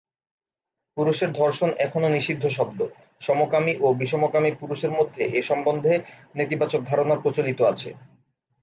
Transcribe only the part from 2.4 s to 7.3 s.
শব্দ, সমকামী ও বিষমকামী পুরুষের মধ্যে এ সম্বন্ধে নেতিবাচক ধারণা